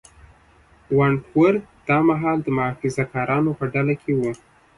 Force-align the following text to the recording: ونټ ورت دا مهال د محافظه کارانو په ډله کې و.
ونټ 0.97 1.21
ورت 1.39 1.63
دا 1.87 1.97
مهال 2.09 2.37
د 2.43 2.47
محافظه 2.57 3.03
کارانو 3.13 3.51
په 3.59 3.65
ډله 3.73 3.93
کې 4.03 4.11
و. 4.19 4.21